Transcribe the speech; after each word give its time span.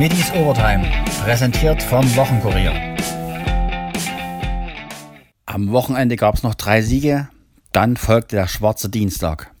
Middies 0.00 0.32
Overtime, 0.32 0.90
präsentiert 1.24 1.82
vom 1.82 2.02
Wochenkurier. 2.16 2.72
Am 5.44 5.72
Wochenende 5.72 6.16
gab 6.16 6.36
es 6.36 6.42
noch 6.42 6.54
drei 6.54 6.80
Siege, 6.80 7.28
dann 7.72 7.98
folgte 7.98 8.36
der 8.36 8.48
schwarze 8.48 8.88
Dienstag. 8.88 9.54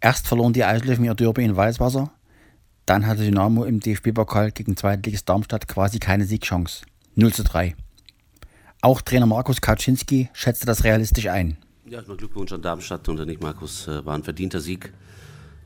Erst 0.00 0.26
verloren 0.26 0.52
die 0.52 0.64
Eislöwen 0.64 1.04
ihr 1.04 1.14
Derby 1.14 1.44
in 1.44 1.54
Weißwasser, 1.54 2.10
dann 2.86 3.06
hatte 3.06 3.22
Dynamo 3.22 3.62
im 3.62 3.78
DFB-Pokal 3.78 4.50
gegen 4.50 4.76
Zweitligist 4.76 5.28
Darmstadt 5.28 5.68
quasi 5.68 6.00
keine 6.00 6.24
Siegchance. 6.24 6.84
0 7.14 7.32
zu 7.32 7.44
3. 7.44 7.76
Auch 8.82 9.00
Trainer 9.00 9.26
Markus 9.26 9.60
Kaczynski 9.60 10.28
schätzte 10.32 10.66
das 10.66 10.82
realistisch 10.82 11.28
ein. 11.28 11.56
Ja, 11.84 11.98
erstmal 11.98 12.16
Glückwunsch 12.16 12.52
an 12.52 12.62
Darmstadt 12.62 13.08
und 13.08 13.20
an 13.20 13.28
Nick 13.28 13.40
Markus. 13.40 13.86
Äh, 13.86 14.04
war 14.04 14.16
ein 14.16 14.24
verdienter 14.24 14.58
Sieg. 14.58 14.92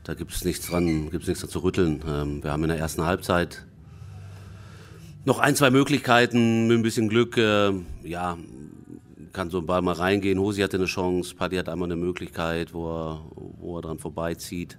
Da 0.03 0.13
gibt 0.13 0.33
es 0.33 0.45
nichts 0.45 0.67
dran, 0.67 1.09
gibt 1.09 1.23
es 1.23 1.27
nichts 1.27 1.41
dran 1.41 1.49
zu 1.49 1.59
rütteln. 1.59 2.03
Ähm, 2.07 2.43
wir 2.43 2.51
haben 2.51 2.61
in 2.61 2.69
der 2.69 2.77
ersten 2.77 3.05
Halbzeit 3.05 3.65
noch 5.25 5.39
ein, 5.39 5.55
zwei 5.55 5.69
Möglichkeiten 5.69 6.67
mit 6.67 6.77
ein 6.77 6.81
bisschen 6.81 7.09
Glück. 7.09 7.37
Äh, 7.37 7.71
ja, 8.03 8.37
kann 9.33 9.49
so 9.49 9.59
ein 9.59 9.65
Ball 9.65 9.81
mal 9.81 9.93
reingehen. 9.93 10.39
Hosi 10.39 10.61
hatte 10.61 10.77
eine 10.77 10.85
Chance, 10.85 11.35
Paddy 11.35 11.57
hat 11.57 11.69
einmal 11.69 11.87
eine 11.87 11.95
Möglichkeit, 11.95 12.73
wo 12.73 12.89
er, 12.89 13.21
wo 13.59 13.77
er 13.77 13.81
dran 13.81 13.99
vorbeizieht. 13.99 14.77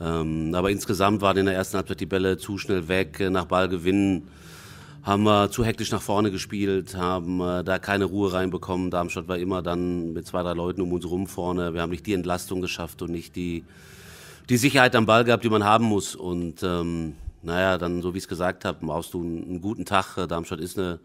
Ähm, 0.00 0.54
aber 0.54 0.70
insgesamt 0.70 1.22
waren 1.22 1.38
in 1.38 1.46
der 1.46 1.54
ersten 1.54 1.76
Halbzeit 1.76 2.00
die 2.00 2.06
Bälle 2.06 2.36
zu 2.36 2.58
schnell 2.58 2.88
weg. 2.88 3.18
Nach 3.30 3.46
Ballgewinn 3.46 4.28
haben 5.02 5.22
wir 5.22 5.50
zu 5.50 5.64
hektisch 5.64 5.90
nach 5.90 6.02
vorne 6.02 6.30
gespielt, 6.30 6.96
haben 6.96 7.40
äh, 7.40 7.64
da 7.64 7.78
keine 7.78 8.04
Ruhe 8.04 8.32
reinbekommen. 8.32 8.90
Darmstadt 8.90 9.26
war 9.26 9.38
immer 9.38 9.62
dann 9.62 10.12
mit 10.12 10.26
zwei, 10.26 10.42
drei 10.42 10.52
Leuten 10.52 10.82
um 10.82 10.92
uns 10.92 11.08
rum 11.08 11.26
vorne. 11.26 11.72
Wir 11.72 11.82
haben 11.82 11.90
nicht 11.90 12.06
die 12.06 12.14
Entlastung 12.14 12.60
geschafft 12.60 13.00
und 13.02 13.10
nicht 13.10 13.36
die 13.36 13.64
die 14.48 14.56
Sicherheit 14.56 14.96
am 14.96 15.06
Ball 15.06 15.24
gehabt, 15.24 15.44
die 15.44 15.50
man 15.50 15.64
haben 15.64 15.84
muss. 15.84 16.14
Und 16.14 16.62
ähm, 16.62 17.14
naja, 17.42 17.78
dann, 17.78 18.02
so 18.02 18.14
wie 18.14 18.18
ich 18.18 18.24
es 18.24 18.28
gesagt 18.28 18.64
habe, 18.64 18.84
brauchst 18.84 19.14
du 19.14 19.22
einen, 19.22 19.60
guten 19.60 19.84
Tag. 19.84 20.16
Darmstadt 20.28 20.60
ist 20.60 20.78
eine, 20.78 21.00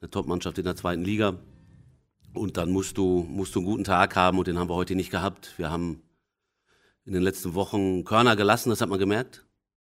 eine 0.00 0.10
Top-Mannschaft 0.10 0.58
in 0.58 0.64
der 0.64 0.76
zweiten 0.76 1.04
Liga. 1.04 1.34
Und 2.32 2.56
dann 2.56 2.70
musst 2.70 2.98
du, 2.98 3.26
musst 3.28 3.54
du 3.54 3.60
einen 3.60 3.66
guten 3.66 3.84
Tag 3.84 4.16
haben 4.16 4.38
und 4.38 4.46
den 4.46 4.58
haben 4.58 4.68
wir 4.68 4.74
heute 4.74 4.94
nicht 4.94 5.10
gehabt. 5.10 5.54
Wir 5.56 5.70
haben 5.70 6.02
in 7.04 7.12
den 7.12 7.22
letzten 7.22 7.54
Wochen 7.54 8.04
Körner 8.04 8.36
gelassen, 8.36 8.70
das 8.70 8.80
hat 8.80 8.88
man 8.88 8.98
gemerkt. 8.98 9.44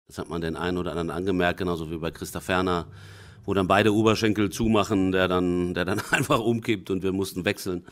Das 0.07 0.17
hat 0.17 0.29
man 0.29 0.41
den 0.41 0.55
einen 0.55 0.77
oder 0.77 0.91
anderen 0.91 1.09
angemerkt, 1.09 1.59
genauso 1.59 1.89
wie 1.91 1.97
bei 1.97 2.11
Christa 2.11 2.39
Ferner, 2.39 2.87
wo 3.45 3.53
dann 3.53 3.67
beide 3.67 3.93
Oberschenkel 3.93 4.49
zumachen, 4.49 5.11
der 5.11 5.27
dann, 5.27 5.73
der 5.73 5.85
dann 5.85 6.01
einfach 6.11 6.39
umkippt 6.39 6.89
und 6.89 7.03
wir 7.03 7.11
mussten 7.11 7.45
wechseln. 7.45 7.85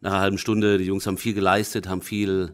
Nach 0.00 0.12
einer 0.12 0.20
halben 0.20 0.38
Stunde, 0.38 0.78
die 0.78 0.84
Jungs 0.84 1.06
haben 1.06 1.18
viel 1.18 1.34
geleistet, 1.34 1.88
haben 1.88 2.02
viel, 2.02 2.52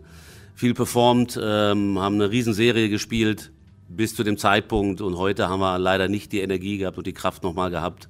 viel 0.55 0.75
performt, 0.75 1.39
ähm, 1.41 1.99
haben 1.99 2.15
eine 2.15 2.31
Riesenserie 2.31 2.89
gespielt 2.89 3.53
bis 3.89 4.15
zu 4.15 4.25
dem 4.25 4.39
Zeitpunkt 4.39 5.01
und 5.01 5.17
heute 5.17 5.49
haben 5.49 5.61
wir 5.61 5.79
leider 5.79 6.09
nicht 6.09 6.33
die 6.33 6.41
Energie 6.41 6.79
gehabt 6.79 6.99
und 6.99 7.07
die 7.07 7.13
Kraft 7.13 7.43
nochmal 7.43 7.71
gehabt, 7.71 8.09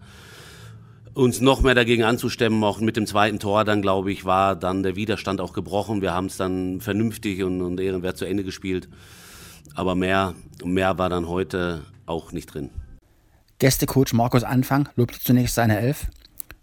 uns 1.15 1.41
noch 1.41 1.63
mehr 1.63 1.75
dagegen 1.75 2.03
anzustemmen. 2.03 2.63
Auch 2.65 2.81
mit 2.81 2.97
dem 2.97 3.07
zweiten 3.07 3.39
Tor 3.39 3.65
dann, 3.65 3.83
glaube 3.83 4.13
ich, 4.13 4.25
war 4.25 4.57
dann 4.57 4.83
der 4.83 4.97
Widerstand 4.97 5.41
auch 5.41 5.53
gebrochen. 5.53 6.03
Wir 6.03 6.13
haben 6.13 6.27
es 6.27 6.37
dann 6.37 6.81
vernünftig 6.81 7.43
und, 7.43 7.63
und 7.63 7.81
ehrenwert 7.81 8.17
zu 8.17 8.25
Ende 8.25 8.45
gespielt. 8.45 8.89
Aber 9.75 9.95
mehr, 9.95 10.35
mehr 10.65 10.99
war 10.99 11.09
dann 11.09 11.29
heute 11.29 11.83
auch 12.07 12.33
nicht 12.33 12.53
drin. 12.53 12.71
Gästecoach 13.59 14.13
Markus 14.13 14.43
Anfang 14.43 14.89
lobte 14.97 15.21
zunächst 15.21 15.55
seine 15.55 15.79
Elf, 15.79 16.09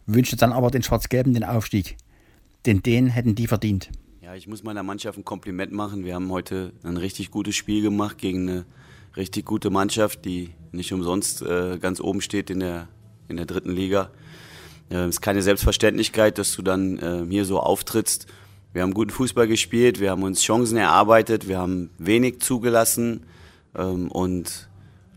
wünschte 0.05 0.35
dann 0.35 0.51
aber 0.51 0.69
den 0.69 0.83
Schwarz-Gelben 0.83 1.33
den 1.33 1.43
Aufstieg. 1.43 1.97
Denn 2.65 2.83
den 2.83 3.07
hätten 3.07 3.33
die 3.33 3.47
verdient. 3.47 3.89
Ja, 4.21 4.35
ich 4.35 4.47
muss 4.47 4.63
meiner 4.63 4.83
Mannschaft 4.83 5.17
ein 5.17 5.25
Kompliment 5.25 5.71
machen. 5.71 6.05
Wir 6.05 6.13
haben 6.13 6.31
heute 6.31 6.73
ein 6.83 6.97
richtig 6.97 7.31
gutes 7.31 7.55
Spiel 7.55 7.81
gemacht 7.81 8.17
gegen 8.17 8.49
eine 8.49 8.65
richtig 9.15 9.45
gute 9.45 9.69
Mannschaft, 9.69 10.25
die 10.25 10.51
nicht 10.71 10.93
umsonst 10.93 11.41
äh, 11.41 11.77
ganz 11.79 11.99
oben 11.99 12.21
steht 12.21 12.49
in 12.49 12.59
der, 12.59 12.87
in 13.27 13.37
der 13.37 13.45
dritten 13.45 13.71
Liga. 13.71 14.09
Es 14.89 14.95
äh, 14.97 15.09
ist 15.09 15.21
keine 15.21 15.41
Selbstverständlichkeit, 15.41 16.37
dass 16.37 16.55
du 16.55 16.61
dann 16.61 16.97
äh, 16.97 17.25
hier 17.29 17.45
so 17.45 17.59
auftrittst. 17.59 18.27
Wir 18.73 18.83
haben 18.83 18.93
guten 18.93 19.09
Fußball 19.09 19.47
gespielt, 19.47 19.99
wir 19.99 20.11
haben 20.11 20.23
uns 20.23 20.41
Chancen 20.41 20.77
erarbeitet, 20.77 21.47
wir 21.47 21.57
haben 21.57 21.89
wenig 21.97 22.39
zugelassen 22.39 23.23
ähm, 23.75 24.09
und 24.09 24.69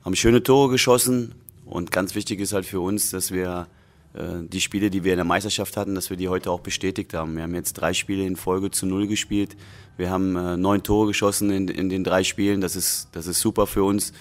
haben 0.05 0.17
schöne 0.17 0.43
Tore 0.43 0.71
geschossen. 0.71 1.35
Und 1.65 1.91
ganz 1.91 2.15
wichtig 2.15 2.41
ist 2.41 2.53
halt 2.53 2.67
für 2.67 2.81
uns, 2.81 3.11
dass 3.11 3.31
wir 3.31 3.69
die 4.17 4.61
Spiele, 4.61 4.91
die 4.91 5.03
wir 5.03 5.13
in 5.15 5.17
der 5.17 5.25
Meisterschaft 5.25 5.77
hatten, 5.77 5.97
dass 5.97 6.09
wir 6.09 6.17
die 6.17 6.29
heute 6.29 6.49
auch 6.49 6.61
bestätigt 6.61 7.15
haben. 7.15 7.35
Wir 7.35 7.43
haben 7.43 7.55
jetzt 7.57 7.73
drei 7.73 7.93
Spiele 7.93 8.25
in 8.25 8.37
Folge 8.37 8.71
zu 8.71 8.87
null 8.87 9.09
gespielt. 9.09 9.57
Wir 9.97 10.11
haben 10.11 10.37
äh, 10.37 10.57
neun 10.57 10.83
Tore 10.83 11.09
geschossen 11.09 11.51
in, 11.51 11.69
in 11.69 11.89
den 11.89 12.03
drei 12.03 12.25
Spielen. 12.25 12.61
Das 12.61 12.75
ist, 12.75 13.09
das 13.13 13.27
ist 13.27 13.41
super 13.41 13.67
für 13.67 13.85
uns. 13.85 14.13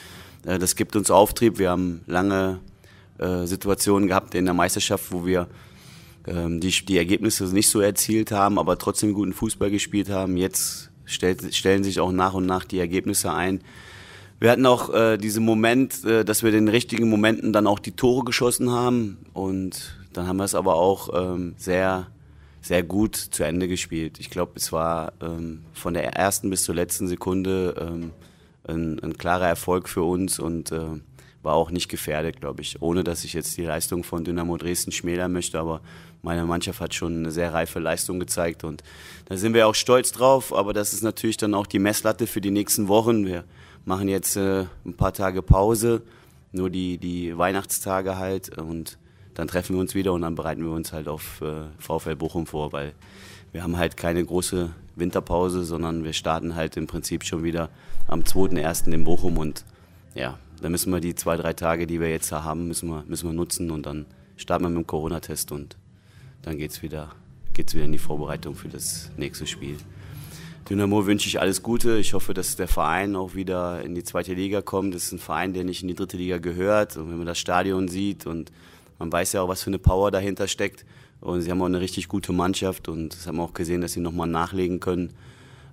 Äh, 0.46 0.60
das 0.60 0.76
gibt 0.76 0.96
uns 0.96 1.10
Auftrieb. 1.10 1.58
Wir 1.58 1.72
haben 1.72 2.02
lange 2.06 2.60
äh, 3.18 3.46
Situationen 3.46 4.08
gehabt 4.08 4.36
in 4.36 4.46
der 4.46 4.54
Meisterschaft, 4.54 5.12
wo 5.12 5.26
wir 5.26 5.48
ähm, 6.28 6.60
die, 6.60 6.70
die 6.70 6.98
Ergebnisse 6.98 7.46
nicht 7.46 7.70
so 7.70 7.80
erzielt 7.80 8.32
haben, 8.32 8.60
aber 8.60 8.78
trotzdem 8.78 9.14
guten 9.14 9.34
Fußball 9.34 9.72
gespielt 9.72 10.10
haben. 10.10 10.38
Jetzt 10.38 10.92
stellt, 11.06 11.54
stellen 11.56 11.84
sich 11.84 12.00
auch 12.00 12.12
nach 12.12 12.36
und 12.36 12.46
nach 12.46 12.66
die 12.66 12.80
Ergebnisse 12.80 13.34
ein. 13.34 13.62
Wir 14.44 14.52
hatten 14.52 14.66
auch 14.66 14.94
äh, 14.94 15.16
diesen 15.16 15.46
Moment, 15.46 16.04
äh, 16.04 16.26
dass 16.26 16.44
wir 16.44 16.52
den 16.52 16.68
richtigen 16.68 17.10
Momenten 17.10 17.54
dann 17.54 17.66
auch 17.66 17.80
die 17.80 17.94
Tore 17.94 18.26
geschossen 18.26 18.72
haben 18.72 19.18
und 19.32 19.96
dann 20.12 20.28
haben 20.28 20.36
wir 20.36 20.44
es 20.44 20.54
aber 20.54 20.76
auch 20.76 21.12
ähm, 21.14 21.56
sehr, 21.58 22.08
sehr 22.62 22.84
gut 22.84 23.16
zu 23.16 23.46
Ende 23.46 23.70
gespielt. 23.70 24.20
Ich 24.20 24.30
glaube, 24.30 24.52
es 24.56 24.74
war 24.74 25.14
ähm, 25.22 25.62
von 25.72 25.94
der 25.94 26.18
ersten 26.18 26.50
bis 26.50 26.66
zur 26.66 26.76
letzten 26.76 27.08
Sekunde 27.08 27.74
ähm, 27.80 28.12
ein, 28.68 29.00
ein, 29.02 29.18
klarer 29.18 29.48
Erfolg 29.48 29.88
für 29.88 30.04
uns 30.04 30.40
und 30.40 30.74
äh, 30.74 31.00
war 31.42 31.54
auch 31.54 31.72
nicht 31.72 31.88
gefährdet, 31.88 32.42
glaube 32.42 32.64
ich. 32.64 32.82
Ohne 32.82 33.06
dass 33.06 33.24
ich 33.24 33.32
jetzt 33.32 33.56
die 33.56 33.64
Leistung 33.64 34.04
von 34.04 34.26
Dynamo 34.26 34.58
Dresden 34.58 34.92
schmälern 34.92 35.32
möchte, 35.32 35.58
aber 35.58 35.80
meine 36.22 36.44
Mannschaft 36.44 36.82
hat 36.82 36.94
schon 36.94 37.20
eine 37.20 37.32
sehr 37.32 37.54
reife 37.54 37.80
Leistung 37.80 38.20
gezeigt 38.20 38.66
und 38.66 38.84
da 39.24 39.38
sind 39.38 39.54
wir 39.54 39.70
auch 39.70 39.76
stolz 39.76 40.12
drauf. 40.12 40.54
Aber 40.54 40.74
das 40.74 40.92
ist 40.92 41.02
natürlich 41.02 41.38
dann 41.38 41.54
auch 41.54 41.66
die 41.66 41.80
Messlatte 41.80 42.28
für 42.28 42.42
die 42.42 42.52
nächsten 42.52 42.90
Wochen. 42.90 43.26
Wir 43.26 43.46
machen 43.86 44.08
jetzt 44.08 44.36
äh, 44.38 44.66
ein 44.86 44.96
paar 44.96 45.14
Tage 45.14 45.42
Pause, 45.42 46.02
nur 46.52 46.70
die, 46.70 46.98
die 46.98 47.38
Weihnachtstage 47.38 48.18
halt 48.18 48.58
und 48.58 48.98
dann 49.34 49.48
treffen 49.48 49.76
wir 49.76 49.82
uns 49.82 49.96
wieder 49.96 50.14
und 50.14 50.22
dann 50.22 50.36
bereiten 50.36 50.64
wir 50.64 50.72
uns 50.72 50.94
halt 50.94 51.08
auf 51.08 51.42
äh, 51.42 51.66
VfL 51.80 52.16
Bochum 52.16 52.46
vor, 52.46 52.72
weil 52.72 52.94
wir 53.52 53.64
haben 53.64 53.78
halt 53.78 53.98
keine 53.98 54.24
große 54.24 54.72
Winterpause, 54.96 55.64
sondern 55.64 56.04
wir 56.04 56.14
starten 56.14 56.56
halt 56.56 56.78
im 56.78 56.88
Prinzip 56.88 57.24
schon 57.24 57.44
wieder 57.44 57.70
am 58.08 58.22
2.1. 58.22 58.92
in 58.92 59.04
Bochum 59.04 59.38
und 59.38 59.66
ja, 60.14 60.38
dann 60.62 60.72
müssen 60.72 60.94
wir 60.94 61.00
die 61.00 61.16
zwei, 61.16 61.36
drei 61.36 61.54
Tage, 61.54 61.88
die 61.88 62.00
wir 62.00 62.10
jetzt 62.10 62.32
da 62.32 62.44
haben, 62.44 62.68
müssen 62.68 62.90
wir, 62.90 63.04
müssen 63.08 63.28
wir 63.28 63.34
nutzen 63.34 63.72
und 63.72 63.86
dann 63.86 64.06
starten 64.38 64.66
wir 64.66 64.70
mit 64.70 64.78
dem 64.78 64.88
Corona-Test 64.88 65.52
und 65.52 65.78
dann 66.44 66.58
geht 66.58 66.72
es 66.72 66.82
wieder, 66.82 67.10
geht's 67.54 67.74
wieder 67.74 67.86
in 67.86 67.92
die 67.92 67.98
Vorbereitung 67.98 68.56
für 68.56 68.70
das 68.70 69.12
nächste 69.18 69.48
Spiel. 69.48 69.78
Dynamo 70.70 71.06
wünsche 71.06 71.28
ich 71.28 71.42
alles 71.42 71.62
Gute. 71.62 71.98
Ich 71.98 72.14
hoffe, 72.14 72.34
dass 72.34 72.56
der 72.56 72.68
Verein 72.70 73.16
auch 73.16 73.36
wieder 73.36 73.84
in 73.84 73.96
die 73.96 74.04
zweite 74.04 74.34
Liga 74.34 74.62
kommt. 74.62 74.96
Das 74.96 75.04
ist 75.04 75.12
ein 75.12 75.20
Verein, 75.20 75.54
der 75.54 75.66
nicht 75.66 75.82
in 75.82 75.90
die 75.90 75.96
dritte 75.96 76.16
Liga 76.16 76.38
gehört. 76.38 76.96
Und 76.96 77.10
wenn 77.10 77.18
man 77.18 77.28
das 77.28 77.38
Stadion 77.38 77.90
sieht 77.90 78.26
und 78.26 78.52
man 78.98 79.12
weiß 79.12 79.34
ja 79.34 79.42
auch, 79.42 79.50
was 79.50 79.64
für 79.64 79.70
eine 79.70 79.80
Power 79.80 80.10
dahinter 80.10 80.48
steckt. 80.48 80.86
Und 81.20 81.42
sie 81.42 81.52
haben 81.52 81.62
auch 81.62 81.66
eine 81.66 81.82
richtig 81.82 82.08
gute 82.08 82.34
Mannschaft 82.34 82.88
und 82.88 83.14
das 83.14 83.28
haben 83.28 83.38
wir 83.38 83.44
auch 83.44 83.54
gesehen, 83.54 83.82
dass 83.82 83.94
sie 83.94 84.02
nochmal 84.02 84.28
nachlegen 84.28 84.80
können. 84.80 85.14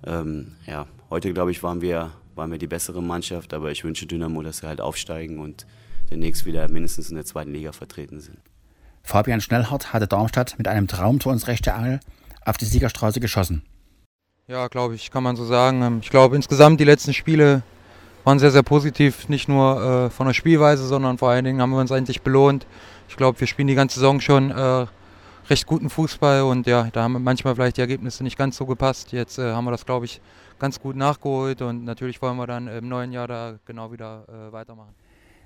Ähm, 0.05 0.53
ja, 0.65 0.87
heute, 1.09 1.33
glaube 1.33 1.51
ich, 1.51 1.61
waren 1.61 1.81
wir, 1.81 2.11
waren 2.35 2.51
wir 2.51 2.57
die 2.57 2.67
bessere 2.67 3.03
Mannschaft, 3.03 3.53
aber 3.53 3.71
ich 3.71 3.83
wünsche 3.83 4.05
Dynamo, 4.05 4.41
dass 4.41 4.59
sie 4.59 4.67
halt 4.67 4.79
aufsteigen 4.79 5.39
und 5.39 5.65
demnächst 6.09 6.45
wieder 6.45 6.69
mindestens 6.69 7.09
in 7.09 7.15
der 7.15 7.25
zweiten 7.25 7.51
Liga 7.51 7.71
vertreten 7.73 8.19
sind. 8.21 8.37
Fabian 9.03 9.41
Schnellhardt 9.41 9.93
hatte 9.93 10.07
Darmstadt 10.07 10.55
mit 10.57 10.67
einem 10.67 10.87
Traumtor 10.87 11.33
ins 11.33 11.47
rechte 11.47 11.73
Angel 11.73 11.99
auf 12.45 12.57
die 12.57 12.65
Siegerstraße 12.65 13.19
geschossen. 13.19 13.63
Ja, 14.47 14.67
glaube 14.67 14.95
ich, 14.95 15.11
kann 15.11 15.23
man 15.23 15.35
so 15.35 15.45
sagen. 15.45 15.81
Ähm, 15.81 15.99
ich 16.01 16.09
glaube, 16.09 16.35
insgesamt 16.35 16.79
die 16.79 16.85
letzten 16.85 17.13
Spiele 17.13 17.63
waren 18.23 18.39
sehr, 18.39 18.51
sehr 18.51 18.63
positiv. 18.63 19.29
Nicht 19.29 19.47
nur 19.47 19.81
äh, 19.81 20.09
von 20.09 20.27
der 20.27 20.33
Spielweise, 20.33 20.85
sondern 20.85 21.17
vor 21.17 21.29
allen 21.29 21.45
Dingen 21.45 21.61
haben 21.61 21.71
wir 21.71 21.79
uns 21.79 21.91
endlich 21.91 22.21
belohnt. 22.21 22.65
Ich 23.09 23.17
glaube, 23.17 23.39
wir 23.39 23.47
spielen 23.47 23.67
die 23.67 23.75
ganze 23.75 23.95
Saison 23.95 24.19
schon 24.19 24.51
äh, 24.51 24.85
recht 25.49 25.65
guten 25.65 25.89
Fußball 25.89 26.43
und 26.43 26.67
ja, 26.67 26.89
da 26.91 27.03
haben 27.03 27.21
manchmal 27.23 27.55
vielleicht 27.55 27.77
die 27.77 27.81
Ergebnisse 27.81 28.23
nicht 28.23 28.37
ganz 28.37 28.57
so 28.57 28.65
gepasst. 28.65 29.11
Jetzt 29.11 29.37
äh, 29.37 29.51
haben 29.53 29.65
wir 29.65 29.71
das, 29.71 29.85
glaube 29.85 30.05
ich, 30.05 30.21
ganz 30.59 30.79
gut 30.79 30.95
nachgeholt 30.95 31.61
und 31.61 31.83
natürlich 31.83 32.21
wollen 32.21 32.37
wir 32.37 32.47
dann 32.47 32.67
im 32.67 32.87
neuen 32.87 33.11
Jahr 33.11 33.27
da 33.27 33.55
genau 33.65 33.91
wieder 33.91 34.25
äh, 34.27 34.51
weitermachen. 34.53 34.93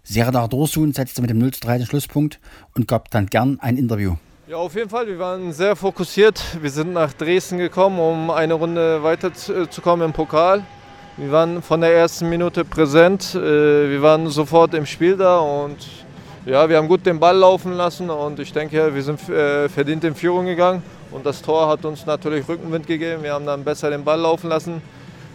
Serdar 0.03 0.47
Dorsun 0.47 0.94
setzte 0.94 1.21
mit 1.21 1.31
dem 1.31 1.39
0 1.39 1.51
3 1.51 1.80
den 1.80 1.88
Schlusspunkt 1.88 2.39
und 2.75 2.88
gab 2.88 3.09
dann 3.09 3.25
gern 3.25 3.59
ein 3.59 3.77
Interview. 3.77 4.15
Ja, 4.47 4.57
auf 4.57 4.75
jeden 4.75 4.92
Fall. 4.92 5.07
Wir 5.07 5.18
waren 5.18 5.51
sehr 5.53 5.75
fokussiert. 5.75 6.39
Wir 6.62 6.69
sind 6.69 6.94
nach 6.94 7.12
Dresden 7.13 7.57
gekommen, 7.57 7.97
um 7.97 8.30
eine 8.30 8.53
Runde 8.53 9.01
weiterzukommen 9.01 10.06
im 10.06 10.13
Pokal. 10.13 10.63
Wir 11.18 11.31
waren 11.31 11.63
von 11.63 11.81
der 11.81 11.95
ersten 11.95 12.30
Minute 12.30 12.63
präsent. 12.63 13.33
Äh, 13.33 13.89
wir 13.89 14.03
waren 14.03 14.27
sofort 14.30 14.75
im 14.75 14.86
Spiel 14.86 15.18
da 15.18 15.39
und 15.39 15.77
ja, 16.45 16.69
wir 16.69 16.77
haben 16.77 16.88
gut 16.88 17.07
den 17.07 17.19
Ball 17.19 17.36
laufen 17.36 17.74
lassen 17.74 18.12
und 18.12 18.39
ich 18.39 18.53
denke, 18.53 18.94
wir 18.94 19.01
sind 19.01 19.27
äh, 19.30 19.68
verdient 19.68 20.03
in 20.03 20.13
Führung 20.13 20.45
gegangen 20.45 20.83
und 21.09 21.25
das 21.25 21.42
Tor 21.42 21.68
hat 21.68 21.83
uns 21.83 22.06
natürlich 22.06 22.47
Rückenwind 22.47 22.86
gegeben. 22.86 23.24
Wir 23.24 23.33
haben 23.33 23.47
dann 23.47 23.63
besser 23.63 23.89
den 23.89 24.03
Ball 24.03 24.19
laufen 24.19 24.47
lassen. 24.47 24.80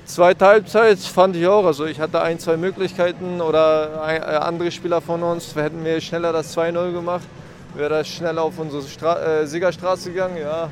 Zweite 0.05 0.47
Halbzeit 0.47 1.01
fand 1.01 1.35
ich 1.35 1.49
auch. 1.49 1.65
Also 1.67 1.85
ich 1.85 1.99
hatte 1.99 2.23
ein, 2.23 2.39
zwei 2.39 2.57
Möglichkeiten 2.57 3.41
oder 3.41 4.07
äh, 4.07 4.21
andere 4.37 4.71
Spieler 4.71 5.01
von 5.01 5.21
uns. 5.25 5.57
Hätten 5.57 5.85
wir 5.85 6.01
schneller 6.01 6.33
das 6.33 6.57
2-0 6.57 6.93
gemacht, 6.93 7.27
wäre 7.75 7.91
das 7.91 8.09
schneller 8.09 8.43
auf 8.43 8.59
unsere 8.59 8.83
Stra 8.83 9.41
äh, 9.41 9.47
Siegerstraße 9.47 10.11
gegangen. 10.11 10.37
Ja. 10.37 10.71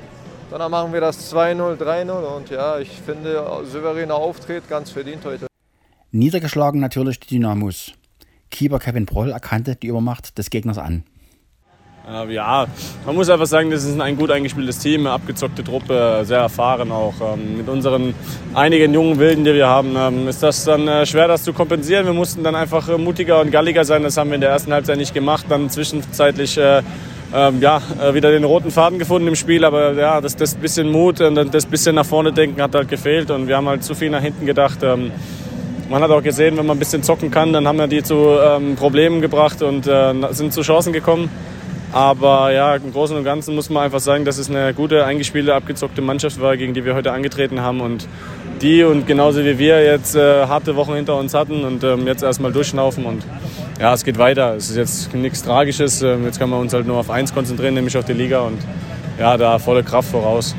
Dann 0.50 0.70
machen 0.70 0.92
wir 0.92 1.00
das 1.00 1.32
2-0, 1.32 1.76
3-0 1.76 2.10
und 2.10 2.48
ja, 2.50 2.78
ich 2.78 2.90
finde 2.90 3.44
souveräner 3.64 4.14
Auftritt, 4.14 4.66
ganz 4.68 4.90
verdient 4.90 5.24
heute. 5.24 5.46
Niedergeschlagen 6.10 6.80
natürlich 6.80 7.20
die 7.20 7.34
Dynamos. 7.34 7.92
Keeper 8.50 8.78
Kevin 8.78 9.04
Broll 9.04 9.30
erkannte 9.30 9.76
die 9.76 9.88
Übermacht 9.88 10.38
des 10.38 10.48
Gegners 10.48 10.78
an. 10.78 11.04
Äh, 12.10 12.32
ja, 12.32 12.66
man 13.04 13.14
muss 13.14 13.28
einfach 13.28 13.46
sagen, 13.46 13.70
das 13.70 13.84
ist 13.84 14.00
ein 14.00 14.16
gut 14.16 14.30
eingespieltes 14.30 14.78
Team, 14.78 15.00
eine 15.00 15.10
abgezockte 15.10 15.62
Truppe, 15.62 16.22
sehr 16.24 16.38
erfahren 16.38 16.90
auch. 16.90 17.14
Ähm, 17.20 17.58
mit 17.58 17.68
unseren 17.68 18.14
einigen 18.54 18.94
jungen 18.94 19.18
Wilden, 19.18 19.44
die 19.44 19.52
wir 19.52 19.66
haben, 19.66 19.94
ähm, 19.96 20.26
ist 20.26 20.42
das 20.42 20.64
dann 20.64 20.88
äh, 20.88 21.04
schwer, 21.04 21.28
das 21.28 21.42
zu 21.42 21.52
kompensieren. 21.52 22.06
Wir 22.06 22.14
mussten 22.14 22.42
dann 22.42 22.54
einfach 22.54 22.88
äh, 22.88 22.96
mutiger 22.96 23.40
und 23.40 23.50
galliger 23.50 23.84
sein. 23.84 24.02
Das 24.02 24.16
haben 24.16 24.30
wir 24.30 24.36
in 24.36 24.40
der 24.40 24.50
ersten 24.50 24.72
Halbzeit 24.72 24.96
nicht 24.96 25.12
gemacht. 25.12 25.46
Dann 25.50 25.68
zwischenzeitlich 25.68 26.56
äh, 26.56 26.82
ähm, 27.34 27.60
ja, 27.60 27.82
wieder 28.14 28.30
den 28.30 28.44
roten 28.44 28.70
Faden 28.70 28.98
gefunden 28.98 29.28
im 29.28 29.36
Spiel. 29.36 29.64
Aber 29.64 29.92
ja, 29.92 30.22
das, 30.22 30.34
das 30.34 30.54
bisschen 30.54 30.90
Mut 30.90 31.20
und 31.20 31.52
das 31.52 31.66
bisschen 31.66 31.94
nach 31.94 32.06
vorne 32.06 32.32
denken 32.32 32.62
hat 32.62 32.74
halt 32.74 32.88
gefehlt. 32.88 33.30
Und 33.30 33.48
wir 33.48 33.56
haben 33.58 33.68
halt 33.68 33.84
zu 33.84 33.94
viel 33.94 34.08
nach 34.08 34.22
hinten 34.22 34.46
gedacht. 34.46 34.78
Ähm, 34.82 35.10
man 35.90 36.02
hat 36.02 36.10
auch 36.10 36.22
gesehen, 36.22 36.56
wenn 36.56 36.64
man 36.64 36.76
ein 36.76 36.80
bisschen 36.80 37.02
zocken 37.02 37.30
kann, 37.30 37.52
dann 37.52 37.68
haben 37.68 37.78
wir 37.78 37.86
die 37.86 38.02
zu 38.02 38.38
ähm, 38.42 38.76
Problemen 38.76 39.20
gebracht 39.20 39.62
und 39.62 39.86
äh, 39.86 40.14
sind 40.30 40.54
zu 40.54 40.62
Chancen 40.62 40.94
gekommen. 40.94 41.28
Aber 41.92 42.52
ja, 42.52 42.76
im 42.76 42.92
Großen 42.92 43.16
und 43.16 43.24
Ganzen 43.24 43.54
muss 43.54 43.70
man 43.70 43.84
einfach 43.84 44.00
sagen, 44.00 44.24
dass 44.24 44.38
es 44.38 44.50
eine 44.50 44.74
gute, 44.74 45.04
eingespielte, 45.04 45.54
abgezockte 45.54 46.02
Mannschaft 46.02 46.40
war, 46.40 46.56
gegen 46.56 46.74
die 46.74 46.84
wir 46.84 46.94
heute 46.94 47.12
angetreten 47.12 47.60
haben. 47.60 47.80
Und 47.80 48.06
die 48.60 48.82
und 48.84 49.06
genauso 49.06 49.44
wie 49.44 49.58
wir 49.58 49.82
jetzt 49.84 50.14
äh, 50.14 50.46
harte 50.46 50.76
Wochen 50.76 50.94
hinter 50.94 51.16
uns 51.16 51.32
hatten 51.32 51.64
und 51.64 51.84
ähm, 51.84 52.06
jetzt 52.06 52.22
erstmal 52.22 52.52
durchschnaufen. 52.52 53.06
Und 53.06 53.24
ja, 53.80 53.94
es 53.94 54.04
geht 54.04 54.18
weiter. 54.18 54.54
Es 54.54 54.68
ist 54.68 54.76
jetzt 54.76 55.14
nichts 55.14 55.42
Tragisches. 55.42 56.02
Ähm, 56.02 56.24
jetzt 56.24 56.38
können 56.38 56.50
wir 56.50 56.58
uns 56.58 56.72
halt 56.74 56.86
nur 56.86 56.98
auf 56.98 57.10
eins 57.10 57.32
konzentrieren, 57.32 57.74
nämlich 57.74 57.96
auf 57.96 58.04
die 58.04 58.12
Liga. 58.12 58.40
Und 58.40 58.58
ja, 59.18 59.36
da 59.36 59.58
volle 59.58 59.82
Kraft 59.82 60.10
voraus. 60.10 60.54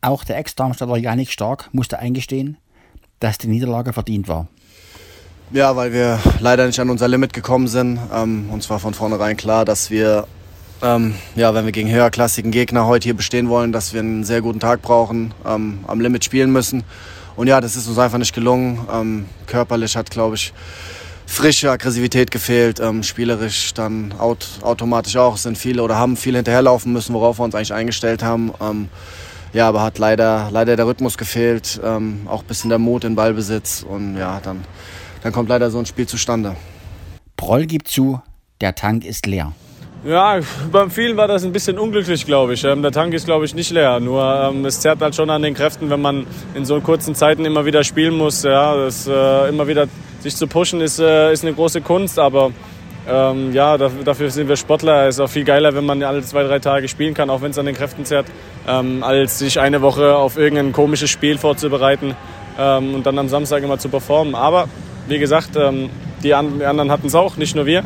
Auch 0.00 0.24
der 0.24 0.38
Ex-Darmstädter 0.38 0.96
Janik 0.96 1.30
Stark 1.30 1.70
musste 1.72 1.98
eingestehen, 1.98 2.56
dass 3.20 3.38
die 3.38 3.48
Niederlage 3.48 3.92
verdient 3.92 4.28
war. 4.28 4.48
Ja, 5.52 5.76
weil 5.76 5.92
wir 5.92 6.18
leider 6.40 6.66
nicht 6.66 6.80
an 6.80 6.88
unser 6.88 7.08
Limit 7.08 7.32
gekommen 7.32 7.68
sind. 7.68 7.98
Ähm, 8.14 8.48
uns 8.50 8.70
war 8.70 8.78
von 8.78 8.94
vornherein 8.94 9.36
klar, 9.36 9.64
dass 9.64 9.90
wir 9.90 10.26
ähm, 10.82 11.14
ja, 11.36 11.54
wenn 11.54 11.64
wir 11.64 11.72
gegen 11.72 11.90
höherklassigen 11.90 12.50
Gegner 12.50 12.86
heute 12.86 13.04
hier 13.04 13.14
bestehen 13.14 13.48
wollen, 13.48 13.72
dass 13.72 13.92
wir 13.92 14.00
einen 14.00 14.24
sehr 14.24 14.42
guten 14.42 14.60
Tag 14.60 14.82
brauchen, 14.82 15.32
ähm, 15.46 15.78
am 15.86 16.00
Limit 16.00 16.24
spielen 16.24 16.52
müssen. 16.52 16.84
Und 17.36 17.46
ja, 17.46 17.60
das 17.60 17.76
ist 17.76 17.86
uns 17.88 17.98
einfach 17.98 18.18
nicht 18.18 18.34
gelungen. 18.34 18.86
Ähm, 18.92 19.26
körperlich 19.46 19.96
hat, 19.96 20.10
glaube 20.10 20.34
ich, 20.34 20.52
frische 21.26 21.70
Aggressivität 21.70 22.30
gefehlt. 22.30 22.80
Ähm, 22.80 23.02
spielerisch 23.02 23.72
dann 23.74 24.12
aut 24.18 24.46
automatisch 24.62 25.16
auch. 25.16 25.36
Es 25.36 25.44
sind 25.44 25.56
viele 25.56 25.82
oder 25.82 25.96
haben 25.96 26.16
viele 26.16 26.38
hinterherlaufen 26.38 26.92
müssen, 26.92 27.14
worauf 27.14 27.38
wir 27.38 27.44
uns 27.44 27.54
eigentlich 27.54 27.72
eingestellt 27.72 28.22
haben. 28.22 28.52
Ähm, 28.60 28.88
ja, 29.52 29.68
aber 29.68 29.82
hat 29.82 29.98
leider, 29.98 30.48
leider 30.50 30.76
der 30.76 30.86
Rhythmus 30.86 31.16
gefehlt, 31.16 31.80
ähm, 31.84 32.22
auch 32.26 32.40
ein 32.42 32.46
bisschen 32.46 32.70
der 32.70 32.78
Mut 32.78 33.04
in 33.04 33.14
Ballbesitz. 33.14 33.82
Und 33.82 34.16
ja, 34.16 34.40
dann, 34.40 34.64
dann 35.22 35.32
kommt 35.32 35.48
leider 35.48 35.70
so 35.70 35.78
ein 35.78 35.86
Spiel 35.86 36.06
zustande. 36.06 36.56
Proll 37.36 37.66
gibt 37.66 37.88
zu, 37.88 38.20
der 38.60 38.74
Tank 38.74 39.04
ist 39.04 39.26
leer. 39.26 39.52
Ja, 40.04 40.40
beim 40.72 40.90
vielen 40.90 41.16
war 41.16 41.28
das 41.28 41.44
ein 41.44 41.52
bisschen 41.52 41.78
unglücklich, 41.78 42.26
glaube 42.26 42.54
ich. 42.54 42.64
Ähm, 42.64 42.82
der 42.82 42.90
Tank 42.90 43.14
ist, 43.14 43.24
glaube 43.24 43.44
ich, 43.44 43.54
nicht 43.54 43.70
leer. 43.70 44.00
Nur 44.00 44.50
ähm, 44.50 44.64
es 44.64 44.80
zerrt 44.80 45.00
halt 45.00 45.14
schon 45.14 45.30
an 45.30 45.42
den 45.42 45.54
Kräften, 45.54 45.90
wenn 45.90 46.00
man 46.00 46.26
in 46.54 46.64
so 46.64 46.80
kurzen 46.80 47.14
Zeiten 47.14 47.44
immer 47.44 47.64
wieder 47.66 47.84
spielen 47.84 48.16
muss. 48.16 48.42
Ja, 48.42 48.74
das, 48.74 49.06
äh, 49.06 49.48
immer 49.48 49.68
wieder 49.68 49.86
sich 50.18 50.34
zu 50.34 50.48
pushen 50.48 50.80
ist, 50.80 50.98
äh, 50.98 51.32
ist 51.32 51.44
eine 51.44 51.54
große 51.54 51.82
Kunst, 51.82 52.18
aber 52.18 52.50
ähm, 53.08 53.52
ja, 53.52 53.78
dafür 53.78 54.28
sind 54.30 54.48
wir 54.48 54.56
Sportler. 54.56 55.06
Es 55.06 55.16
ist 55.16 55.20
auch 55.20 55.30
viel 55.30 55.44
geiler, 55.44 55.72
wenn 55.72 55.86
man 55.86 56.02
alle 56.02 56.22
zwei, 56.22 56.42
drei 56.42 56.58
Tage 56.58 56.88
spielen 56.88 57.14
kann, 57.14 57.30
auch 57.30 57.40
wenn 57.40 57.52
es 57.52 57.58
an 57.58 57.66
den 57.66 57.76
Kräften 57.76 58.04
zerrt, 58.04 58.26
ähm, 58.66 59.04
als 59.04 59.38
sich 59.38 59.60
eine 59.60 59.82
Woche 59.82 60.16
auf 60.16 60.36
irgendein 60.36 60.72
komisches 60.72 61.10
Spiel 61.10 61.38
vorzubereiten 61.38 62.16
ähm, 62.58 62.96
und 62.96 63.06
dann 63.06 63.20
am 63.20 63.28
Samstag 63.28 63.62
immer 63.62 63.78
zu 63.78 63.88
performen. 63.88 64.34
Aber 64.34 64.68
wie 65.06 65.20
gesagt, 65.20 65.50
ähm, 65.54 65.90
die 66.24 66.34
anderen 66.34 66.90
hatten 66.90 67.06
es 67.06 67.14
auch, 67.14 67.36
nicht 67.36 67.54
nur 67.54 67.66
wir. 67.66 67.84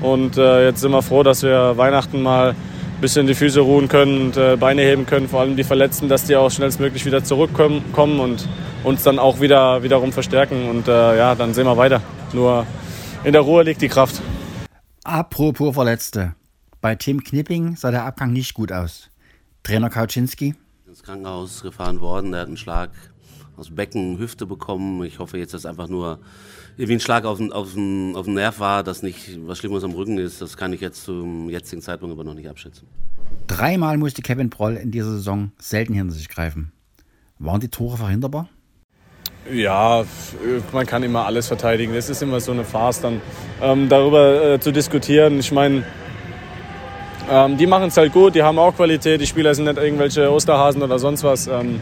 Und 0.00 0.36
äh, 0.36 0.66
jetzt 0.66 0.80
sind 0.80 0.90
wir 0.90 1.02
froh, 1.02 1.22
dass 1.22 1.42
wir 1.42 1.76
Weihnachten 1.76 2.22
mal 2.22 2.50
ein 2.50 3.00
bisschen 3.00 3.26
die 3.26 3.34
Füße 3.34 3.60
ruhen 3.60 3.88
können 3.88 4.26
und 4.26 4.36
äh, 4.36 4.56
Beine 4.56 4.82
heben 4.82 5.06
können, 5.06 5.28
vor 5.28 5.40
allem 5.40 5.56
die 5.56 5.64
Verletzten, 5.64 6.08
dass 6.08 6.24
die 6.24 6.36
auch 6.36 6.50
schnellstmöglich 6.50 7.04
wieder 7.06 7.24
zurückkommen 7.24 8.20
und 8.20 8.48
uns 8.84 9.02
dann 9.02 9.18
auch 9.18 9.40
wieder 9.40 9.82
wiederum 9.82 10.12
verstärken. 10.12 10.68
Und 10.68 10.88
äh, 10.88 11.16
ja, 11.16 11.34
dann 11.34 11.54
sehen 11.54 11.66
wir 11.66 11.76
weiter. 11.76 12.00
Nur 12.32 12.66
in 13.24 13.32
der 13.32 13.42
Ruhe 13.42 13.62
liegt 13.62 13.82
die 13.82 13.88
Kraft. 13.88 14.20
Apropos 15.04 15.74
Verletzte. 15.74 16.34
Bei 16.80 16.94
Tim 16.94 17.24
Knipping 17.24 17.76
sah 17.76 17.90
der 17.90 18.04
Abgang 18.04 18.32
nicht 18.32 18.54
gut 18.54 18.70
aus. 18.70 19.10
Trainer 19.62 19.88
Kauczynski? 19.88 20.54
Ins 20.86 21.02
Krankenhaus 21.02 21.62
gefahren 21.62 22.00
worden, 22.00 22.32
der 22.32 22.42
hat 22.42 22.48
einen 22.48 22.58
Schlag 22.58 22.90
aus 23.56 23.70
Becken, 23.70 24.18
Hüfte 24.18 24.46
bekommen. 24.46 25.04
Ich 25.04 25.18
hoffe 25.18 25.38
jetzt, 25.38 25.54
dass 25.54 25.66
einfach 25.66 25.88
nur 25.88 26.18
irgendwie 26.76 26.94
ein 26.94 27.00
Schlag 27.00 27.24
auf 27.24 27.38
den, 27.38 27.52
auf, 27.52 27.74
den, 27.74 28.14
auf 28.16 28.24
den 28.24 28.34
Nerv 28.34 28.58
war, 28.58 28.82
dass 28.82 29.02
nicht 29.02 29.38
was 29.46 29.58
Schlimmes 29.58 29.84
am 29.84 29.92
Rücken 29.92 30.18
ist. 30.18 30.42
Das 30.42 30.56
kann 30.56 30.72
ich 30.72 30.80
jetzt 30.80 31.04
zum 31.04 31.48
jetzigen 31.50 31.82
Zeitpunkt 31.82 32.12
aber 32.12 32.24
noch 32.24 32.34
nicht 32.34 32.48
abschätzen. 32.48 32.86
Dreimal 33.46 33.96
musste 33.98 34.22
Kevin 34.22 34.50
Proll 34.50 34.76
in 34.76 34.90
dieser 34.90 35.10
Saison 35.10 35.52
selten 35.58 35.94
hinter 35.94 36.14
sich 36.14 36.28
greifen. 36.28 36.72
Waren 37.38 37.60
die 37.60 37.68
Tore 37.68 37.96
verhinderbar? 37.96 38.48
Ja, 39.52 40.04
man 40.72 40.86
kann 40.86 41.02
immer 41.02 41.26
alles 41.26 41.48
verteidigen. 41.48 41.94
Es 41.94 42.08
ist 42.08 42.22
immer 42.22 42.40
so 42.40 42.52
eine 42.52 42.64
Farce, 42.64 43.02
dann 43.02 43.20
ähm, 43.60 43.88
darüber 43.88 44.54
äh, 44.54 44.60
zu 44.60 44.72
diskutieren. 44.72 45.38
Ich 45.38 45.52
meine, 45.52 45.84
ähm, 47.30 47.56
die 47.58 47.66
machen 47.66 47.88
es 47.88 47.96
halt 47.96 48.12
gut, 48.12 48.34
die 48.34 48.42
haben 48.42 48.58
auch 48.58 48.74
Qualität. 48.74 49.20
Die 49.20 49.26
Spieler 49.26 49.54
sind 49.54 49.66
nicht 49.66 49.76
irgendwelche 49.76 50.30
Osterhasen 50.30 50.82
oder 50.82 50.98
sonst 50.98 51.24
was. 51.24 51.46
Ähm, 51.46 51.80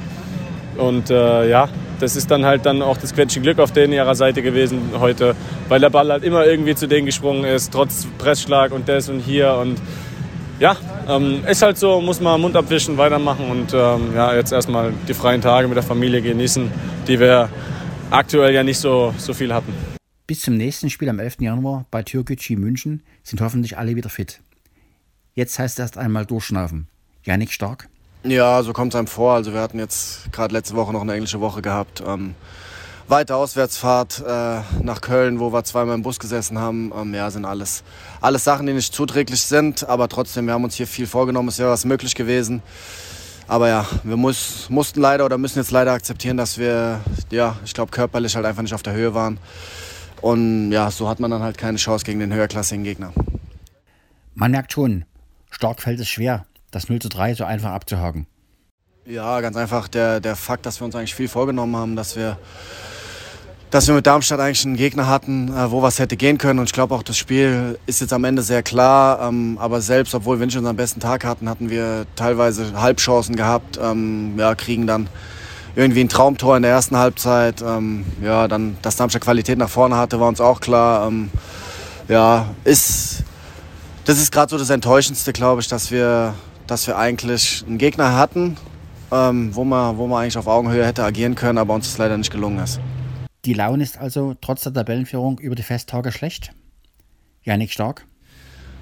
und 0.77 1.11
äh, 1.11 1.49
ja, 1.49 1.69
das 2.01 2.17
ist 2.17 2.31
dann 2.31 2.45
halt 2.45 2.67
dann 2.67 2.83
auch 2.83 2.97
das 2.97 3.15
Quäntchen 3.15 3.43
Glück 3.43 3.59
auf 3.59 3.73
denen 3.73 3.93
ihrer 3.93 4.15
Seite 4.15 4.43
gewesen 4.43 4.81
heute, 4.99 5.37
weil 5.69 5.81
der 5.81 5.91
Ball 5.91 6.11
halt 6.11 6.25
immer 6.25 6.47
irgendwie 6.47 6.75
zu 6.75 6.87
denen 6.87 7.07
gesprungen 7.07 7.45
ist, 7.45 7.73
trotz 7.73 8.07
Pressschlag 8.19 8.73
und 8.73 8.89
das 8.89 9.09
und 9.09 9.21
hier 9.21 9.55
und 9.55 9.81
ja, 10.59 10.77
ähm, 11.09 11.45
ist 11.47 11.63
halt 11.63 11.79
so, 11.79 12.01
muss 12.01 12.21
man 12.21 12.41
Mund 12.41 12.57
abwischen, 12.57 12.97
weitermachen 12.97 13.51
und 13.51 13.75
ähm, 13.75 14.15
ja, 14.15 14.35
jetzt 14.35 14.53
erstmal 14.53 14.93
die 15.09 15.15
freien 15.15 15.41
Tage 15.41 15.67
mit 15.69 15.77
der 15.77 15.83
Familie 15.83 16.23
genießen, 16.23 16.71
die 17.09 17.19
wir 17.19 17.49
aktuell 18.11 18.55
ja 18.55 18.63
nicht 18.63 18.79
so, 18.79 19.15
so 19.19 19.35
viel 19.35 19.53
hatten. 19.53 19.73
Bis 20.27 20.41
zum 20.41 20.57
nächsten 20.57 20.89
Spiel 20.89 21.09
am 21.09 21.19
11. 21.19 21.41
Januar 21.41 21.85
bei 21.91 22.03
Türkgücü 22.03 22.57
München 22.57 23.03
sind 23.23 23.41
hoffentlich 23.41 23.77
alle 23.77 23.97
wieder 23.97 24.09
fit. 24.09 24.41
Jetzt 25.35 25.59
heißt 25.59 25.79
es 25.79 25.83
erst 25.83 25.99
einmal 25.99 26.27
durchschnaufen. 26.27 26.89
Janik 27.25 27.53
Stark. 27.53 27.89
Ja, 28.25 28.63
so 28.63 28.73
kommt 28.73 28.95
es 28.95 28.99
einem 28.99 29.09
vor. 29.09 29.35
Also 29.35 29.53
wir 29.53 29.61
hatten 29.61 29.81
jetzt 29.81 30.33
gerade 30.33 30.55
letzte 30.55 30.77
Woche 30.77 30.93
noch 30.93 31.01
eine 31.01 31.15
englische 31.15 31.41
Woche 31.41 31.61
gehabt. 31.61 32.03
Ähm, 32.07 32.37
weite 33.09 33.35
Auswärtsfahrt 33.35 34.23
äh, 34.25 34.61
nach 34.83 35.01
Köln, 35.01 35.41
wo 35.41 35.53
wir 35.53 35.65
zweimal 35.65 35.97
im 35.97 36.03
Bus 36.03 36.21
gesessen 36.21 36.59
haben. 36.59 36.93
Ähm, 36.97 37.15
ja, 37.15 37.29
sind 37.33 37.45
alles, 37.45 37.83
alles 38.21 38.45
Sachen, 38.45 38.67
die 38.67 38.75
nicht 38.75 38.95
zuträglich 38.95 39.43
sind. 39.43 39.89
Aber 39.89 40.09
trotzdem, 40.09 40.47
wir 40.47 40.55
haben 40.55 40.63
uns 40.63 40.77
hier 40.77 40.87
viel 40.87 41.09
vorgenommen. 41.09 41.49
Es 41.49 41.59
wäre 41.59 41.71
was 41.71 41.85
möglich 41.85 42.15
gewesen. 42.15 42.63
Aber 43.49 43.69
ja, 43.69 43.87
wir 44.05 44.17
muss, 44.17 44.71
mussten 44.71 45.01
leider 45.01 45.25
oder 45.25 45.37
müssen 45.37 45.59
jetzt 45.59 45.73
leider 45.73 45.93
akzeptieren, 45.93 46.37
dass 46.37 46.59
wir, 46.59 47.01
ja, 47.31 47.57
ich 47.65 47.75
glaube, 47.75 47.91
körperlich 47.91 48.37
halt 48.37 48.47
einfach 48.47 48.63
nicht 48.63 48.75
auf 48.75 48.85
der 48.85 48.93
Höhe 48.93 49.15
waren. 49.15 49.39
Und 50.21 50.71
ja, 50.71 50.93
so 50.93 51.09
hat 51.09 51.19
man 51.19 51.33
dann 51.33 51.43
halt 51.43 51.59
keine 51.59 51.77
Chance 51.77 52.05
gegen 52.05 52.21
den 52.21 52.33
höherklassigen 52.33 52.85
Gegner. 52.85 53.13
Man 54.35 54.53
merkt 54.53 54.73
schon, 54.73 55.05
Stark 55.51 55.83
fällt 55.83 55.99
es 55.99 56.09
schwer, 56.09 56.47
das 56.73 56.89
0 56.89 56.99
zu 56.99 57.09
3 57.09 57.35
so 57.35 57.45
einfach 57.45 57.71
abzuhaken? 57.71 58.27
Ja, 59.05 59.41
ganz 59.41 59.57
einfach 59.57 59.89
der, 59.89 60.21
der 60.21 60.37
Fakt, 60.37 60.65
dass 60.67 60.81
wir 60.81 60.85
uns 60.85 60.95
eigentlich 60.95 61.15
viel 61.15 61.29
vorgenommen 61.29 61.77
haben, 61.77 61.97
dass 61.97 62.17
wir, 62.17 62.39
dass 63.71 63.89
wir 63.89 63.95
mit 63.95 64.07
Darmstadt 64.07 64.41
eigentlich 64.41 64.65
einen 64.65 64.77
Gegner 64.77 65.07
hatten, 65.07 65.49
äh, 65.49 65.71
wo 65.71 65.83
was 65.83 65.99
hätte 65.99 66.17
gehen 66.17 66.39
können. 66.39 66.61
Und 66.61 66.67
ich 66.67 66.73
glaube 66.73 66.95
auch, 66.95 67.03
das 67.03 67.19
Spiel 67.19 67.79
ist 67.87 68.01
jetzt 68.01 68.13
am 68.13 68.25
Ende 68.25 68.43
sehr 68.43 68.63
klar. 68.63 69.29
Ähm, 69.29 69.59
aber 69.61 69.81
selbst, 69.81 70.15
obwohl 70.15 70.39
wir 70.39 70.47
nicht 70.47 70.57
unseren 70.57 70.77
besten 70.77 71.01
Tag 71.01 71.25
hatten, 71.25 71.49
hatten 71.49 71.69
wir 71.69 72.07
teilweise 72.17 72.81
Halbchancen 72.81 73.37
gehabt. 73.37 73.79
Ähm, 73.83 74.39
ja, 74.39 74.55
kriegen 74.55 74.87
dann 74.87 75.09
irgendwie 75.75 76.03
ein 76.03 76.09
Traumtor 76.09 76.57
in 76.57 76.63
der 76.63 76.71
ersten 76.71 76.97
Halbzeit. 76.97 77.61
Ähm, 77.61 78.05
ja, 78.23 78.47
dann, 78.47 78.79
dass 78.83 78.97
Darmstadt 78.97 79.23
Qualität 79.23 79.59
nach 79.59 79.71
vorne 79.71 79.97
hatte, 79.97 80.21
war 80.21 80.29
uns 80.29 80.41
auch 80.41 80.61
klar. 80.61 81.13
ja, 82.07 82.47
ist, 82.63 83.25
das 84.05 84.19
ist 84.19 84.31
gerade 84.31 84.51
so 84.51 84.59
das 84.59 84.71
Enttäuschendste, 84.71 85.33
glaube 85.33 85.61
ich, 85.61 85.67
dass 85.67 85.91
wir 85.91 86.35
dass 86.73 86.87
wir 86.87 86.97
eigentlich 86.97 87.63
einen 87.67 87.77
Gegner 87.77 88.17
hatten, 88.17 88.57
ähm, 89.13 89.55
wo, 89.55 89.63
man, 89.63 89.99
wo 89.99 90.07
man 90.07 90.23
eigentlich 90.23 90.39
auf 90.39 90.47
Augenhöhe 90.47 90.87
hätte 90.87 91.05
agieren 91.05 91.35
können, 91.35 91.59
aber 91.59 91.75
uns 91.75 91.87
das 91.87 91.99
leider 91.99 92.17
nicht 92.17 92.33
gelungen 92.33 92.61
ist. 92.61 92.81
Die 93.45 93.53
Laune 93.53 93.83
ist 93.83 93.99
also 93.99 94.35
trotz 94.41 94.63
der 94.63 94.73
Tabellenführung 94.73 95.39
über 95.39 95.55
die 95.55 95.63
Festtage 95.63 96.11
schlecht? 96.13 96.53
Janik 97.43 97.73
Stark? 97.73 98.07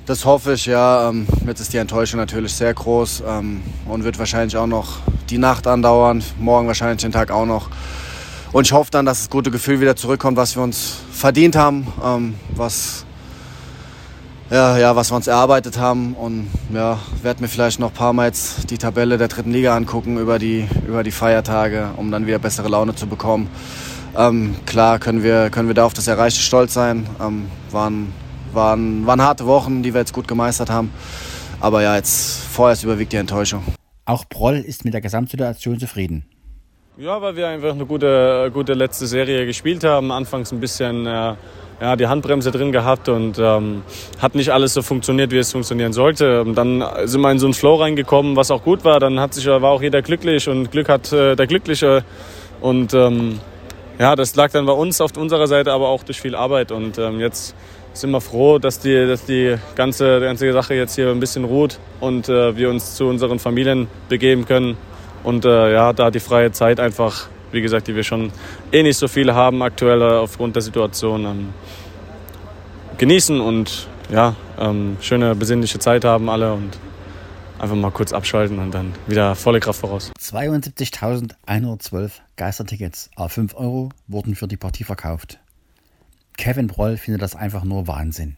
Das 0.07 0.25
hoffe 0.25 0.53
ich, 0.53 0.67
ja. 0.67 1.09
Ähm, 1.09 1.27
jetzt 1.45 1.59
ist 1.59 1.73
die 1.73 1.79
Enttäuschung 1.79 2.21
natürlich 2.21 2.53
sehr 2.53 2.73
groß 2.73 3.25
ähm, 3.27 3.61
und 3.87 4.05
wird 4.05 4.21
wahrscheinlich 4.21 4.57
auch 4.57 4.69
noch 4.69 5.01
die 5.29 5.39
Nacht 5.39 5.67
andauern, 5.67 6.23
morgen 6.39 6.69
wahrscheinlich 6.69 7.03
den 7.03 7.11
Tag 7.11 7.33
auch 7.33 7.47
noch. 7.47 7.71
und 8.53 8.69
ich 8.69 8.73
hoffe 8.73 8.93
dann, 8.93 9.05
dass 9.05 9.19
das 9.19 9.31
gute 9.31 9.51
Gefühl 9.51 9.81
wieder 9.81 9.97
zurückkommt, 9.97 10.37
was 10.37 10.55
wir 10.55 10.63
uns 10.63 10.99
verdient 11.11 11.57
haben, 11.57 11.89
ähm, 12.05 12.35
was, 12.55 13.05
ja, 14.51 14.77
ja, 14.77 14.97
was 14.97 15.11
wir 15.11 15.17
uns 15.17 15.27
erarbeitet 15.27 15.79
haben. 15.79 16.15
Und 16.15 16.51
ja, 16.73 16.99
werde 17.23 17.43
mir 17.43 17.49
vielleicht 17.49 17.79
noch 17.79 17.89
ein 17.89 17.95
paar 17.95 18.13
Mal 18.13 18.27
jetzt 18.27 18.71
die 18.71 18.79
Tabelle 18.79 19.17
der 19.17 19.29
dritten 19.29 19.53
Liga 19.53 19.77
angucken 19.77 20.19
über 20.19 20.39
die, 20.39 20.69
über 20.87 21.03
die 21.03 21.13
Feiertage, 21.13 21.91
um 21.97 22.11
dann 22.11 22.27
wieder 22.27 22.39
bessere 22.39 22.69
Laune 22.69 22.95
zu 22.95 23.07
bekommen. 23.07 23.49
Ähm, 24.17 24.57
klar 24.67 24.99
können 24.99 25.23
wir, 25.23 25.51
können 25.51 25.69
wir 25.69 25.75
da 25.75 25.85
auf 25.85 25.95
das 25.95 26.09
Erreichte 26.09 26.41
stolz 26.41 26.75
sein. 26.75 27.07
Ähm, 27.21 27.47
waren, 27.71 28.13
waren, 28.53 29.07
waren 29.07 29.23
harte 29.23 29.47
Wochen, 29.47 29.83
die 29.83 29.95
wir 29.95 30.01
jetzt 30.01 30.13
gut 30.13 30.27
gemeistert 30.27 30.71
haben. 30.71 30.91
Aber 31.61 31.83
ja, 31.83 31.95
jetzt 31.95 32.41
vorerst 32.45 32.83
überwiegt 32.83 33.13
die 33.13 33.19
Enttäuschung. 33.19 33.63
Auch 34.05 34.25
Proll 34.29 34.57
ist 34.57 34.85
mit 34.85 34.95
der 34.95 35.01
Gesamtsituation 35.01 35.79
zufrieden. 35.79 36.25
Ja, 36.97 37.23
weil 37.23 37.37
wir 37.37 37.49
einfach 37.49 37.71
eine 37.73 37.87
gute, 37.87 38.51
gute 38.53 38.75
letzte 38.75 39.07
Serie 39.07 39.47
gespielt 39.47 39.85
haben. 39.85 40.11
Anfangs 40.11 40.53
ein 40.53 40.61
bisschen 40.61 41.07
äh, 41.07 41.35
ja, 41.81 41.97
die 41.97 42.07
Handbremse 42.07 42.51
drin 42.51 42.73
gehabt 42.73 43.09
und 43.09 43.39
ähm, 43.39 43.83
hat 44.21 44.35
nicht 44.35 44.51
alles 44.51 44.75
so 44.75 44.83
funktioniert, 44.83 45.31
wie 45.31 45.39
es 45.39 45.51
funktionieren 45.51 45.93
sollte. 45.93 46.43
Und 46.43 46.55
dann 46.55 46.85
sind 47.05 47.21
wir 47.21 47.31
in 47.31 47.39
so 47.39 47.47
einen 47.47 47.55
Flow 47.55 47.77
reingekommen, 47.77 48.37
was 48.37 48.51
auch 48.51 48.63
gut 48.63 48.85
war. 48.85 49.01
Dann 49.01 49.19
hat 49.19 49.35
sich, 49.35 49.47
war 49.47 49.65
auch 49.65 49.83
jeder 49.83 50.03
glücklich 50.03 50.49
und 50.49 50.71
Glück 50.71 50.89
hat 50.89 51.13
äh, 51.13 51.37
der 51.37 51.47
Glückliche. 51.47 52.05
Und 52.61 52.93
ähm, 52.93 53.41
ja, 53.99 54.15
das 54.15 54.37
lag 54.37 54.51
dann 54.51 54.67
bei 54.67 54.73
uns 54.73 55.01
auf 55.01 55.17
unserer 55.17 55.47
Seite, 55.47 55.73
aber 55.73 55.89
auch 55.89 56.03
durch 56.03 56.21
viel 56.21 56.35
Arbeit. 56.35 56.71
Und 56.71 56.99
ähm, 56.99 57.19
jetzt 57.19 57.55
sind 57.95 58.11
wir 58.11 58.21
froh, 58.21 58.59
dass 58.59 58.79
die, 58.79 59.07
dass 59.07 59.25
die 59.25 59.57
ganze, 59.75 60.21
die 60.21 60.27
ganze 60.27 60.53
Sache 60.53 60.75
jetzt 60.75 60.95
hier 60.95 61.11
ein 61.11 61.21
bisschen 61.21 61.45
ruht 61.45 61.79
und 62.01 62.29
äh, 62.29 62.57
wir 62.57 62.71
uns 62.71 62.95
zu 62.95 63.07
unseren 63.07 63.39
Familien 63.39 63.89
begeben 64.09 64.45
können. 64.45 64.77
Und 65.25 65.45
äh, 65.45 65.73
ja, 65.73 65.93
da 65.93 66.11
die 66.11 66.21
freie 66.21 66.53
Zeit 66.53 66.81
einfach, 66.81 67.29
wie 67.53 67.61
gesagt, 67.61 67.89
die 67.89 67.95
wir 67.95 68.05
schon 68.05 68.33
eh 68.73 68.83
nicht 68.83 68.97
so 68.97 69.09
viele 69.09 69.35
haben 69.35 69.63
aktuell 69.63 70.01
äh, 70.01 70.05
aufgrund 70.05 70.57
der 70.57 70.63
Situation, 70.63 71.25
ähm, 71.25 71.49
genießen 72.99 73.41
und 73.41 73.89
ja, 74.11 74.37
ähm, 74.59 74.97
schöne 75.01 75.35
besinnliche 75.35 75.79
Zeit 75.79 76.05
haben 76.05 76.29
alle 76.29 76.53
und 76.53 76.79
einfach 77.59 77.77
mal 77.77 77.91
kurz 77.91 78.13
abschalten 78.13 78.59
und 78.59 78.73
dann 78.73 78.93
wieder 79.07 79.35
volle 79.35 79.61
Kraft 79.61 79.81
voraus. 79.81 80.11
72.112 80.19 82.11
Geistertickets, 82.37 83.11
a 83.17 83.29
5 83.29 83.55
Euro, 83.55 83.91
wurden 84.09 84.35
für 84.35 84.49
die 84.49 84.57
Partie 84.57 84.85
verkauft. 84.85 85.39
Kevin 86.37 86.67
Broll 86.67 86.97
findet 86.97 87.23
das 87.23 87.37
einfach 87.37 87.65
nur 87.65 87.87
Wahnsinn. 87.87 88.37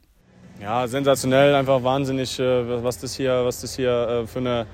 Ja, 0.60 0.86
sensationell, 0.86 1.54
einfach 1.54 1.82
wahnsinnig, 1.82 2.38
äh, 2.38 2.84
was 2.84 2.98
das 2.98 3.14
hier, 3.14 3.44
was 3.44 3.60
das 3.60 3.74
hier 3.74 3.90
äh, 3.90 4.26
für 4.26 4.38
eine 4.40 4.66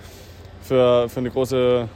für, 0.63 1.09
für, 1.09 1.21
eine 1.21 1.31
große, 1.31 1.89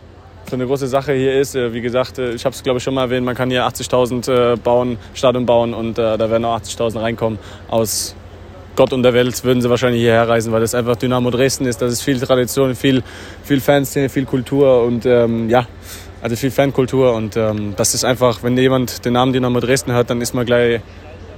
für 0.47 0.55
eine 0.55 0.67
große 0.67 0.87
Sache 0.87 1.13
hier 1.13 1.39
ist. 1.41 1.55
Äh, 1.55 1.73
wie 1.73 1.81
gesagt, 1.81 2.19
äh, 2.19 2.33
ich 2.33 2.45
habe 2.45 2.55
es 2.55 2.63
glaube 2.63 2.79
ich 2.79 2.85
schon 2.85 2.95
mal 2.95 3.03
erwähnt, 3.03 3.25
man 3.25 3.35
kann 3.35 3.51
hier 3.51 3.67
80.000 3.67 4.53
äh, 4.53 4.57
bauen, 4.57 4.99
Stadion 5.15 5.47
bauen 5.47 5.75
und 5.75 5.99
da 5.99 6.19
werden 6.19 6.45
auch 6.45 6.59
80.000 6.61 7.01
reinkommen. 7.01 7.39
Aus 7.69 8.15
Gott 8.75 8.93
und 8.93 9.03
der 9.03 9.13
Welt 9.13 9.45
würden 9.45 9.61
sie 9.61 9.69
wahrscheinlich 9.69 10.01
hierher 10.01 10.29
reisen, 10.29 10.53
weil 10.53 10.63
das 10.63 10.75
einfach 10.75 10.97
Dynamo 10.97 11.31
Dresden 11.31 11.67
ist. 11.67 11.83
Das 11.83 11.93
ist 11.93 12.03
viel 12.03 12.19
Tradition, 12.19 12.75
viel, 12.75 13.03
viel 13.45 13.61
Fanszene, 13.61 14.09
viel 14.09 14.25
Kultur 14.25 14.85
und 14.85 15.05
ähm, 15.05 15.51
ja, 15.51 15.67
also 16.23 16.37
viel 16.37 16.51
Fankultur 16.51 17.15
und 17.15 17.37
ähm, 17.37 17.75
das 17.77 17.95
ist 17.95 18.05
einfach, 18.05 18.43
wenn 18.43 18.57
jemand 18.57 19.05
den 19.05 19.13
Namen 19.13 19.33
Dynamo 19.33 19.61
Dresden 19.61 19.93
hört, 19.93 20.09
dann 20.09 20.21
ist 20.21 20.35
man 20.35 20.47
gleich 20.47 20.81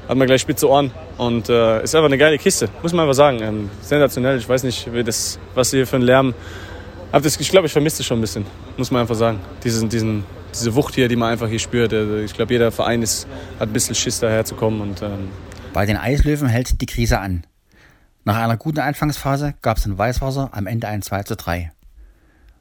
hat 0.08 0.18
man 0.18 0.26
gleich 0.26 0.42
spitze 0.42 0.68
Ohren 0.68 0.90
und 1.16 1.48
äh, 1.48 1.82
ist 1.82 1.94
einfach 1.94 2.08
eine 2.08 2.18
geile 2.18 2.36
Kiste, 2.38 2.68
muss 2.82 2.92
man 2.92 3.04
einfach 3.04 3.14
sagen. 3.14 3.40
Ähm, 3.42 3.70
sensationell, 3.80 4.38
ich 4.38 4.48
weiß 4.48 4.62
nicht, 4.64 4.88
das, 5.04 5.38
was 5.54 5.70
hier 5.70 5.86
für 5.86 5.96
ein 5.96 6.02
Lärm 6.02 6.34
das, 7.22 7.38
ich 7.38 7.48
glaube, 7.50 7.66
ich 7.66 7.72
vermisse 7.72 8.02
es 8.02 8.06
schon 8.06 8.18
ein 8.18 8.20
bisschen, 8.20 8.44
muss 8.76 8.90
man 8.90 9.02
einfach 9.02 9.14
sagen. 9.14 9.38
Diesen, 9.62 9.88
diesen, 9.88 10.24
diese 10.52 10.74
Wucht 10.74 10.94
hier, 10.94 11.08
die 11.08 11.16
man 11.16 11.32
einfach 11.32 11.48
hier 11.48 11.58
spürt. 11.58 11.92
Also 11.92 12.16
ich 12.16 12.34
glaube, 12.34 12.52
jeder 12.52 12.72
Verein 12.72 13.02
ist, 13.02 13.26
hat 13.60 13.68
ein 13.68 13.72
bisschen 13.72 13.94
Schiss 13.94 14.20
daher 14.20 14.44
zu 14.44 14.54
kommen. 14.54 14.80
Und, 14.80 15.02
ähm 15.02 15.28
Bei 15.72 15.86
den 15.86 15.96
Eislöwen 15.96 16.48
hält 16.48 16.80
die 16.80 16.86
Krise 16.86 17.18
an. 17.18 17.44
Nach 18.24 18.36
einer 18.36 18.56
guten 18.56 18.80
Anfangsphase 18.80 19.54
gab 19.60 19.76
es 19.76 19.86
in 19.86 19.98
Weißwasser 19.98 20.48
am 20.52 20.66
Ende 20.66 20.88
ein 20.88 21.02
2 21.02 21.24
zu 21.24 21.36
3. 21.36 21.70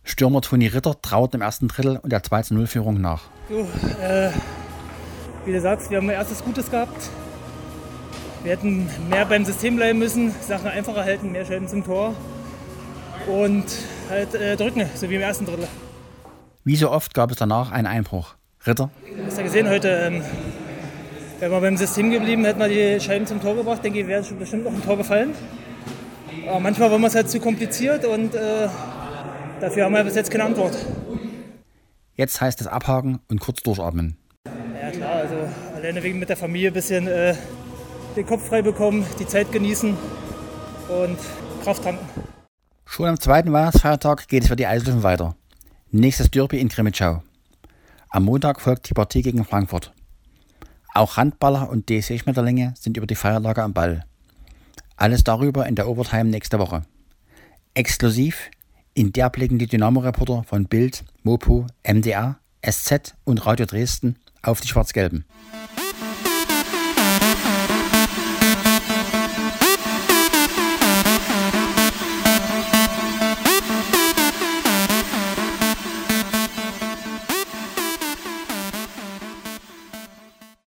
Stürmer 0.04 0.42
Toni 0.42 0.68
Ritter 0.68 1.02
traut 1.02 1.34
im 1.34 1.42
ersten 1.42 1.70
Drittel 1.70 1.98
und 1.98 2.12
der 2.12 2.22
2 2.22 2.42
zu 2.42 2.54
0 2.54 2.68
Führung 2.68 3.00
nach. 3.00 3.22
So, 3.50 3.62
äh, 4.02 4.30
wie 5.46 5.54
du 5.54 5.62
sagst, 5.62 5.90
wir 5.90 5.98
haben 5.98 6.10
ein 6.10 6.16
erstes 6.16 6.44
Gutes 6.44 6.70
gehabt. 6.70 7.10
Wir 8.44 8.52
hätten 8.52 8.90
mehr 9.10 9.26
beim 9.26 9.46
System 9.46 9.78
bleiben 9.78 10.00
müssen, 10.00 10.34
Sachen 10.42 10.68
einfacher 10.68 11.06
halten, 11.06 11.32
mehr 11.32 11.46
Scheiben 11.46 11.70
zum 11.70 11.86
Tor 11.86 12.14
und 13.28 13.66
halt 14.10 14.36
äh, 14.36 14.56
drücken, 14.56 14.86
so 14.96 15.10
wie 15.10 15.16
im 15.16 15.22
ersten 15.22 15.46
Drittel. 15.46 15.68
Wie 16.64 16.76
so 16.76 16.92
oft 16.92 17.14
gab 17.14 17.32
es 17.32 17.38
danach 17.38 17.72
einen 17.72 17.88
Einbruch. 17.88 18.36
Ritter? 18.66 18.90
Du 19.18 19.26
hast 19.26 19.38
ja 19.38 19.44
gesehen 19.44 19.70
heute, 19.70 19.90
ähm, 19.90 20.22
wären 21.40 21.52
wir 21.52 21.60
beim 21.60 21.78
System 21.78 22.12
geblieben, 22.12 22.46
hätten 22.46 22.60
wir 22.60 22.70
die 22.70 23.04
Scheiben 23.04 23.28
zum 23.28 23.42
Tor 23.42 23.56
gebracht, 23.56 23.84
denke 23.84 24.00
ich, 24.00 24.08
wäre 24.08 24.24
bestimmt 24.40 24.64
noch 24.64 24.72
ein 24.72 24.84
Tor 24.84 24.98
gefallen. 24.98 25.34
Aber 26.48 26.60
manchmal 26.60 26.90
war 26.90 27.04
es 27.04 27.16
halt 27.16 27.30
zu 27.30 27.40
kompliziert 27.40 28.06
und 28.06 28.34
äh, 28.36 28.68
dafür 29.60 29.86
haben 29.86 29.94
wir 29.94 30.04
bis 30.04 30.16
jetzt 30.16 30.32
keine 30.32 30.46
Antwort. 30.46 30.76
Jetzt 32.16 32.40
heißt 32.40 32.62
es 32.62 32.68
abhaken 32.68 33.20
und 33.30 33.40
kurz 33.40 33.62
durchatmen. 33.64 34.18
Ja 34.82 34.92
klar, 34.92 35.16
also 35.16 35.36
alleine 35.76 36.04
wegen 36.04 36.20
mit 36.20 36.30
der 36.30 36.38
Familie 36.38 36.70
ein 36.70 36.74
bisschen 36.74 37.08
äh, 37.08 37.36
den 38.16 38.26
Kopf 38.26 38.48
frei 38.48 38.62
bekommen, 38.62 39.06
die 39.20 39.28
Zeit 39.28 39.52
genießen 39.52 39.98
und 40.90 41.18
Kraft 41.64 41.84
tanken. 41.84 42.06
Schon 42.94 43.08
am 43.08 43.20
zweiten 43.20 43.52
Weihnachtsfeiertag 43.52 44.28
geht 44.28 44.44
es 44.44 44.50
für 44.50 44.56
die 44.56 44.68
Eislöwen 44.68 45.02
weiter. 45.02 45.36
Nächstes 45.90 46.30
Derby 46.30 46.60
in 46.60 46.68
Grimmitschau. 46.68 47.24
Am 48.10 48.24
Montag 48.24 48.62
folgt 48.62 48.88
die 48.88 48.94
Partie 48.94 49.24
gegen 49.24 49.44
Frankfurt. 49.46 49.92
Auch 50.94 51.18
Handballer 51.18 51.72
und 51.72 51.90
DSC-Schmetterlinge 51.90 52.76
sind 52.78 52.96
über 52.96 53.08
die 53.08 53.16
Feiertage 53.16 53.64
am 53.64 53.74
Ball. 53.74 54.06
Alles 54.96 55.24
darüber 55.24 55.66
in 55.66 55.74
der 55.74 55.88
Overtime 55.88 56.26
nächste 56.26 56.60
Woche. 56.60 56.84
Exklusiv, 57.74 58.52
in 58.94 59.12
der 59.12 59.32
blicken 59.32 59.58
die 59.58 59.66
Dynamo-Reporter 59.66 60.44
von 60.44 60.66
Bild, 60.68 61.04
Mopo, 61.24 61.66
MDR, 61.82 62.38
SZ 62.64 63.16
und 63.24 63.44
Radio 63.48 63.66
Dresden 63.66 64.20
auf 64.44 64.62
die 64.62 64.68
Schwarz-Gelben. 64.68 65.26